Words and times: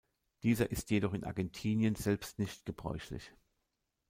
Dieser 0.41 0.71
ist 0.71 0.89
jedoch 0.89 1.13
in 1.13 1.23
Argentinien 1.25 1.93
selbst 1.93 2.39
nicht 2.39 2.65
gebräuchlich. 2.65 3.31